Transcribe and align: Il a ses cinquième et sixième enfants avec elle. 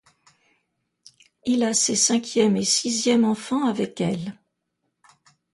Il 1.45 1.61
a 1.61 1.75
ses 1.75 1.95
cinquième 1.95 2.57
et 2.57 2.63
sixième 2.63 3.23
enfants 3.23 3.67
avec 3.67 4.01
elle. 4.01 4.33